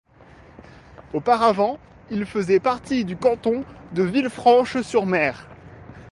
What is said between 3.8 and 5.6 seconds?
de Villefranche-sur-Mer.